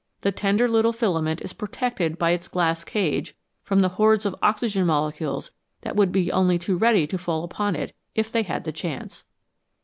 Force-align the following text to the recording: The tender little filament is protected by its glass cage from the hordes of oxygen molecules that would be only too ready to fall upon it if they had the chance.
The 0.21 0.31
tender 0.31 0.67
little 0.67 0.93
filament 0.93 1.43
is 1.43 1.53
protected 1.53 2.17
by 2.17 2.31
its 2.31 2.47
glass 2.47 2.83
cage 2.83 3.35
from 3.61 3.81
the 3.81 3.89
hordes 3.89 4.25
of 4.25 4.35
oxygen 4.41 4.83
molecules 4.87 5.51
that 5.81 5.95
would 5.95 6.11
be 6.11 6.31
only 6.31 6.57
too 6.57 6.75
ready 6.75 7.05
to 7.05 7.19
fall 7.19 7.43
upon 7.43 7.75
it 7.75 7.95
if 8.15 8.31
they 8.31 8.41
had 8.41 8.63
the 8.63 8.71
chance. 8.71 9.25